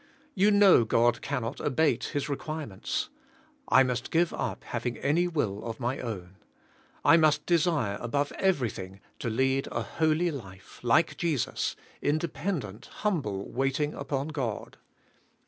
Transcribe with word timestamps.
You 0.33 0.49
know 0.49 0.83
God 0.83 1.21
cannot 1.21 1.59
abate 1.59 2.05
His 2.05 2.27
requirements. 2.27 3.09
I 3.69 3.83
must 3.83 4.09
g 4.11 4.21
ive 4.21 4.33
up 4.33 4.63
having 4.63 4.97
any 4.97 5.27
will 5.27 5.63
of 5.63 5.79
my 5.79 5.99
ov/n, 5.99 6.37
I 7.05 7.17
must 7.17 7.45
desire 7.45 7.99
above 8.01 8.31
everything 8.37 8.99
to 9.19 9.29
lead 9.29 9.67
a 9.71 9.83
holy 9.83 10.31
life 10.31 10.79
like 10.81 11.17
Jesus, 11.17 11.75
in 12.01 12.17
dependent, 12.17 12.87
humble 13.05 13.51
waiting 13.51 13.93
upon 13.93 14.29
God. 14.29 14.77